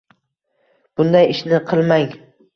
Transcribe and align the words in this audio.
Bunday 1.03 1.29
ishni 1.35 1.61
qilmang! 1.69 2.11